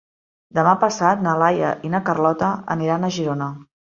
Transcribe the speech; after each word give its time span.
Demà 0.59 0.71
passat 0.83 1.21
na 1.25 1.35
Laia 1.43 1.75
i 1.89 1.93
na 1.95 2.01
Carlota 2.09 2.49
aniran 2.77 3.05
a 3.05 3.13
Girona. 3.19 3.51